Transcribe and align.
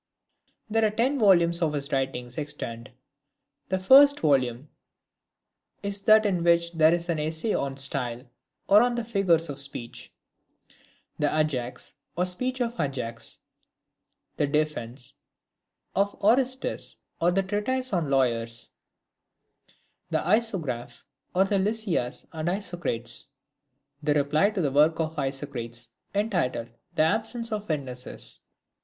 IX. 0.01 0.53
There 0.71 0.85
are 0.85 0.89
ten 0.89 1.19
volumes 1.19 1.61
of 1.61 1.73
his 1.73 1.91
writings 1.91 2.39
extant. 2.39 2.89
The 3.69 3.77
first 3.77 4.21
volume 4.21 4.69
is 5.83 5.99
that 6.01 6.25
in 6.25 6.43
which 6.43 6.71
there 6.71 6.91
is 6.91 7.05
the 7.05 7.21
essay 7.21 7.53
on 7.53 7.77
Style, 7.77 8.25
or 8.67 8.81
on 8.81 8.97
Figures 9.03 9.47
of 9.47 9.59
Speech; 9.59 10.11
the 11.19 11.29
Ajax, 11.31 11.93
or 12.17 12.25
speech 12.25 12.61
of 12.61 12.79
Ajax; 12.79 13.41
the 14.37 14.47
Defence, 14.47 15.13
of 15.95 16.15
Orestes 16.23 16.97
or 17.19 17.31
the 17.31 17.43
treatise 17.43 17.93
on 17.93 18.09
Lawyers; 18.09 18.71
the 20.09 20.27
Isographe, 20.27 21.03
or 21.35 21.45
the 21.45 21.59
Lysias 21.59 22.25
arid 22.33 22.47
Isocrates; 22.49 23.25
the 24.01 24.15
reply 24.15 24.49
to 24.49 24.61
the 24.63 24.71
work 24.71 24.99
of 24.99 25.15
Isocrates, 25.19 25.89
entitled 26.15 26.69
the 26.95 27.03
Absence 27.03 27.51
of 27.51 27.69
Witnesses. 27.69 28.39